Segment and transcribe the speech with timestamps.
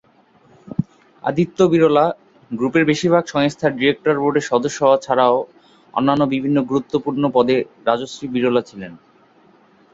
[1.23, 2.05] আদিত্য বিড়লা
[2.51, 5.35] গ্রুপের বেশিরভাগ সংস্থার ডিরেক্টর বোর্ডের সদস্য হওয়া ছাড়াও
[5.93, 8.91] অন্যান্য বিভিন্ন গুরুত্বপূর্ণ পদে রাজশ্রী বিড়লা ছিলেন।